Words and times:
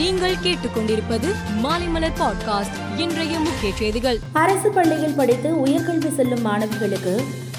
நீங்கள் 0.00 0.40
கேட்டுக்கொண்டிருப்பது 0.42 1.28
மாலைமலர் 1.62 2.16
பாட்காஸ்ட் 2.18 2.76
இன்றைய 2.96 3.34
முக்கிய 3.38 3.70
செய்திகள் 3.72 4.18
அரசு 4.32 4.68
பள்ளியில் 4.70 5.14
படித்து 5.14 5.50
உயர்கல்வி 5.66 6.10
செல்லும் 6.14 6.42
மாணவிகளுக்கு 6.44 7.14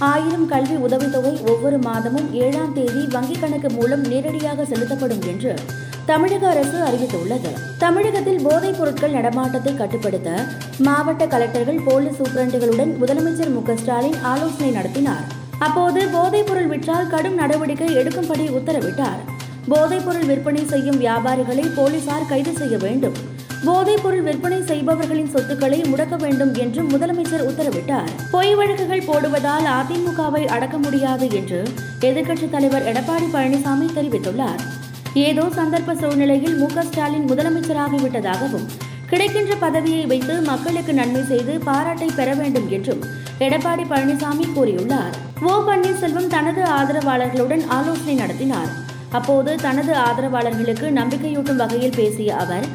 ஆயிரம் 0.00 0.45
கல்வி 0.47 0.75
உதவித்தொகை 0.77 1.33
ஒவ்வொரு 1.45 1.77
மாதமும் 1.79 2.27
ஏழாம் 2.33 2.73
தேதி 2.73 3.01
வங்கிக் 3.05 3.39
கணக்கு 3.39 3.69
மூலம் 3.69 4.03
நேரடியாக 4.07 4.65
செலுத்தப்படும் 4.65 5.23
என்று 5.27 5.53
தமிழக 6.05 6.47
அரசு 6.47 6.77
அறிவித்துள்ளது 6.81 7.53
தமிழகத்தில் 7.77 8.43
போதைப் 8.43 8.77
பொருட்கள் 8.77 9.11
நடமாட்டத்தை 9.11 9.73
கட்டுப்படுத்த 9.75 10.29
மாவட்ட 10.79 11.25
கலெக்டர்கள் 11.25 11.81
போலீஸ் 11.83 12.19
சூப்பரண்டுகளுடன் 12.21 12.93
முதலமைச்சர் 12.97 13.53
மு 13.53 13.63
ஸ்டாலின் 13.77 14.19
ஆலோசனை 14.23 14.71
நடத்தினார் 14.71 15.25
அப்போது 15.59 16.01
போதைப் 16.07 16.47
பொருள் 16.47 16.67
விற்றால் 16.67 17.09
கடும் 17.09 17.39
நடவடிக்கை 17.39 17.89
எடுக்கும்படி 17.95 18.47
உத்தரவிட்டார் 18.49 19.23
போதைப்பொருள் 19.67 20.27
விற்பனை 20.27 20.63
செய்யும் 20.65 21.01
வியாபாரிகளை 21.01 21.65
போலீசார் 21.75 22.29
கைது 22.29 22.51
செய்ய 22.57 22.75
வேண்டும் 22.77 23.17
போதைப்பொருள் 23.65 24.25
விற்பனை 24.25 24.59
செய்பவர்களின் 24.61 25.31
சொத்துக்களை 25.31 25.79
முடக்க 25.87 26.15
வேண்டும் 26.15 26.51
என்று 26.55 26.81
முதலமைச்சர் 26.83 27.45
உத்தரவிட்டார் 27.47 28.11
பொய் 28.31 28.55
வழக்குகள் 28.55 29.07
போடுவதால் 29.07 29.67
அதிமுகவை 29.73 30.43
அடக்க 30.47 30.75
முடியாது 30.77 31.27
என்று 31.35 31.59
எதிர்க்கட்சித் 32.01 32.51
தலைவர் 32.51 32.87
எடப்பாடி 32.87 33.29
பழனிசாமி 33.33 33.87
தெரிவித்துள்ளார் 33.93 34.61
ஏதோ 35.21 35.45
சந்தர்ப்ப 35.55 35.95
சூழ்நிலையில் 35.95 36.57
மு 36.57 36.67
ஸ்டாலின் 36.81 37.29
முதலமைச்சராகிவிட்டதாகவும் 37.29 38.67
கிடைக்கின்ற 39.07 39.53
பதவியை 39.55 40.03
வைத்து 40.05 40.33
மக்களுக்கு 40.41 40.93
நன்மை 40.93 41.21
செய்து 41.23 41.53
பாராட்டை 41.59 42.09
பெற 42.15 42.29
வேண்டும் 42.33 42.67
என்றும் 42.69 43.03
எடப்பாடி 43.39 43.85
பழனிசாமி 43.89 44.45
கூறியுள்ளார் 44.55 45.15
ஓ 45.43 45.55
பன்னீர்செல்வம் 45.65 46.29
தனது 46.29 46.61
ஆதரவாளர்களுடன் 46.71 47.63
ஆலோசனை 47.69 48.15
நடத்தினார் 48.15 48.71
அப்போது 49.11 49.51
தனது 49.57 49.93
ஆதரவாளர்களுக்கு 49.99 50.89
நம்பிக்கையூட்டும் 50.91 51.57
வகையில் 51.57 51.95
பேசிய 51.95 52.35
அவர் 52.35 52.67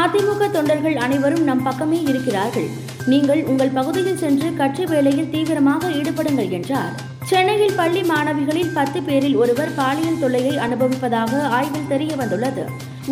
அதிமுக 0.00 0.44
தொண்டர்கள் 0.50 0.96
அனைவரும் 0.96 1.44
நம் 1.44 1.62
பக்கமே 1.62 1.98
இருக்கிறார்கள் 2.06 2.68
நீங்கள் 3.06 3.42
உங்கள் 3.44 3.74
பகுதியில் 3.74 4.18
சென்று 4.18 4.48
கட்சி 4.54 4.84
வேலையில் 4.84 5.30
தீவிரமாக 5.30 5.90
ஈடுபடுங்கள் 5.90 6.52
என்றார் 6.52 6.94
சென்னையில் 7.24 7.76
பள்ளி 7.76 8.00
மாணவிகளில் 8.02 8.72
பத்து 8.74 8.98
பேரில் 9.02 9.36
ஒருவர் 9.36 9.74
பாலியல் 9.76 10.18
தொல்லையை 10.18 10.54
அனுபவிப்பதாக 10.58 11.42
ஆய்வில் 11.50 11.88
தெரிய 11.88 12.12
வந்துள்ளது 12.16 12.64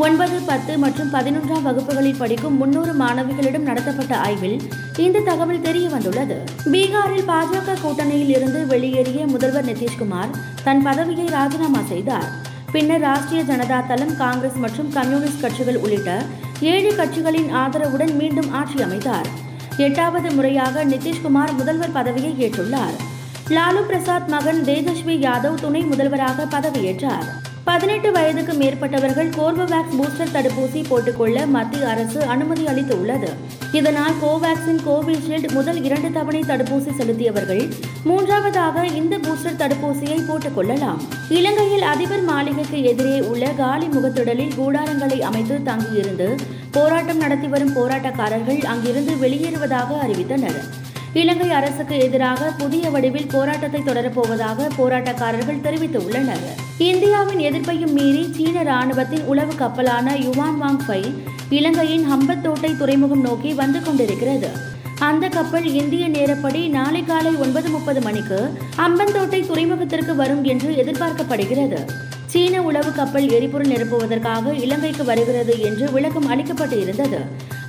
ஒன்பது 0.00 0.37
பத்து 0.47 0.73
மற்றும் 0.79 1.13
பதினொன்றாம் 1.13 1.65
வகுப்புகளில் 1.65 2.19
படிக்கும் 2.19 2.59
முன்னூறு 2.59 2.93
மாணவிகளிடம் 2.95 3.67
நடத்தப்பட்ட 3.67 4.15
ஆய்வில் 4.17 4.59
இந்த 4.99 5.25
தகவல் 5.25 5.65
தெரிய 5.65 5.87
வந்துள்ளது 5.89 6.37
பீகாரில் 6.73 7.29
பாஜக 7.29 7.79
கூட்டணியில் 7.83 8.33
இருந்து 8.37 8.63
வெளியேறிய 8.67 9.27
முதல்வர் 9.27 9.69
நிதிஷ்குமார் 9.69 10.37
தன் 10.65 10.83
பதவியை 10.83 11.27
ராஜினாமா 11.29 11.83
செய்தார் 11.89 12.31
பின்னர் 12.73 13.05
ராஷ்டிரிய 13.05 13.43
ஜனதா 13.45 13.79
தளம் 13.87 14.17
காங்கிரஸ் 14.17 14.59
மற்றும் 14.59 14.91
கம்யூனிஸ்ட் 14.91 15.43
கட்சிகள் 15.43 15.79
உள்ளிட்ட 15.81 16.11
ஏழு 16.71 16.91
கட்சிகளின் 16.97 17.51
ஆதரவுடன் 17.57 18.13
மீண்டும் 18.17 18.51
ஆட்சி 18.53 18.79
அமைத்தார் 18.83 19.29
எட்டாவது 19.81 20.31
முறையாக 20.33 20.85
நிதிஷ்குமார் 20.85 21.55
முதல்வர் 21.55 21.93
பதவியை 21.93 22.33
ஏற்றுள்ளார் 22.39 22.97
லாலு 23.51 23.83
பிரசாத் 23.83 24.29
மகன் 24.29 24.61
தேஜஸ்வி 24.65 25.17
யாதவ் 25.21 25.61
துணை 25.61 25.83
முதல்வராக 25.85 26.47
பதவியேற்றார் 26.51 27.29
பதினெட்டு 27.71 28.09
வயதுக்கு 28.13 28.53
மேற்பட்டவர்கள் 28.55 29.29
கோர்பவேக்ஸ் 29.31 29.97
பூஸ்டர் 29.99 30.33
தடுப்பூசி 30.33 30.81
போட்டுக்கொள்ள 30.89 31.47
மத்திய 31.47 31.89
அரசு 31.89 32.21
அனுமதி 32.27 32.65
அளித்துள்ளது 32.67 33.29
இதனால் 33.73 34.17
கோவேக்சின் 34.23 34.81
கோவிஷீல்டு 34.87 35.49
முதல் 35.53 35.79
இரண்டு 35.83 36.09
தவணை 36.11 36.41
தடுப்பூசி 36.49 36.93
செலுத்தியவர்கள் 36.97 37.63
மூன்றாவதாக 38.05 38.85
இந்த 38.95 39.15
பூஸ்டர் 39.19 39.59
தடுப்பூசியை 39.59 40.19
போட்டுக்கொள்ளலாம் 40.27 41.01
இலங்கையில் 41.31 41.87
அதிபர் 41.89 42.25
மாளிகைக்கு 42.25 42.81
எதிரே 42.85 43.17
உள்ள 43.29 43.53
காலி 43.55 43.89
முகத்துடலில் 43.89 44.57
கூடாரங்களை 44.57 45.21
அமைத்து 45.23 45.59
தங்கியிருந்து 45.63 46.29
போராட்டம் 46.73 47.19
நடத்தி 47.19 47.49
வரும் 47.49 47.75
போராட்டக்காரர்கள் 47.75 48.63
அங்கிருந்து 48.67 49.15
வெளியேறுவதாக 49.19 49.99
அறிவித்தனர் 50.03 50.61
இலங்கை 51.15 51.47
அரசுக்கு 51.51 51.95
எதிராக 51.99 52.51
புதிய 52.59 52.91
வடிவில் 52.91 53.31
போராட்டத்தை 53.31 53.81
தொடரப்போவதாக 53.81 54.69
போராட்டக்காரர்கள் 54.77 55.63
தெரிவித்துள்ளனர் 55.63 56.45
இந்தியாவின் 56.81 57.41
எதிர்ப்பையும் 57.41 57.95
மீறி 57.95 58.23
சீன 58.31 58.63
ராணுவத்தின் 58.63 59.25
உளவு 59.25 59.55
கப்பலான 59.55 60.15
யுவான் 60.19 60.59
வாங் 60.61 60.85
பை 60.87 61.01
இலங்கையின் 61.51 62.05
ஹம்பத்தோட்டை 62.05 62.71
துறைமுகம் 62.77 63.25
நோக்கி 63.25 63.53
வந்து 63.55 63.81
கொண்டிருக்கிறது 63.81 64.51
அந்த 65.01 65.27
கப்பல் 65.29 65.67
இந்திய 65.75 66.07
நேரப்படி 66.09 66.63
நாளை 66.69 67.03
காலை 67.05 67.33
ஒன்பது 67.37 67.69
முப்பது 67.69 68.01
மணிக்கு 68.01 68.41
அம்பந்தோட்டை 68.79 69.41
துறைமுகத்திற்கு 69.43 70.15
வரும் 70.15 70.43
என்று 70.45 70.71
எதிர்பார்க்கப்படுகிறது 70.77 71.81
சீன 72.27 72.57
உளவு 72.63 72.91
கப்பல் 72.93 73.29
எரிபொருள் 73.31 73.73
நிரப்புவதற்காக 73.73 74.53
இலங்கைக்கு 74.61 75.05
வருகிறது 75.05 75.55
என்று 75.61 75.87
விளக்கம் 75.93 76.29
அளிக்கப்பட்டு 76.29 76.77
இருந்தது 76.81 77.21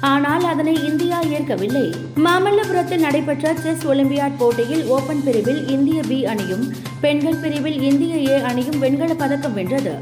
ஆனால் 0.02 0.44
அதனை 0.44 0.74
இந்தியா 0.84 1.18
ஏற்கவில்லை 1.30 1.84
மாமல்லபுரத்தில் 2.16 3.02
நடைபெற்ற 3.02 3.54
செஸ் 3.56 3.86
ஒலிம்பியாட் 3.88 4.38
போட்டியில் 4.38 4.84
ஓபன் 4.88 5.24
பிரிவில் 5.24 5.62
இந்திய 5.68 6.02
பி 6.02 6.26
அணியும் 6.26 6.66
பெண்கள் 7.02 7.36
பிரிவில் 7.36 7.80
இந்திய 7.82 8.16
ஏ 8.30 8.38
அணியும் 8.42 8.80
வெண்கல 8.80 9.14
பதக்கம் 9.14 9.54
வென்றது 9.54 9.94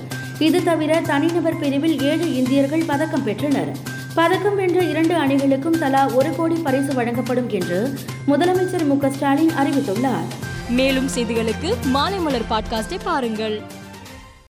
இது 0.40 0.64
தவிர 0.64 1.02
தனிநபர் 1.02 1.60
பிரிவில் 1.60 2.02
ஏழு 2.02 2.36
இந்தியர்கள் 2.36 2.86
பதக்கம் 2.86 3.24
பெற்றனர் 3.24 3.72
பதக்கம் 4.16 4.56
வென்ற 4.56 4.80
இரண்டு 4.84 5.16
அணிகளுக்கும் 5.16 5.80
தலா 5.80 6.04
ஒரு 6.14 6.30
கோடி 6.36 6.56
பரிசு 6.64 6.94
வழங்கப்படும் 6.94 7.50
என்று 7.50 7.80
முதலமைச்சர் 8.28 8.88
மு 8.88 8.98
ஸ்டாலின் 9.10 9.54
அறிவித்துள்ளார் 9.58 10.30
மேலும் 10.70 11.12
செய்திகளுக்கு 11.16 11.70
மாலை 11.88 12.20
மலர் 12.20 12.50
பாட்காஸ்டை 12.50 13.00
பாருங்கள் 13.04 13.58